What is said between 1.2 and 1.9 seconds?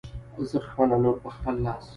په خپل لاس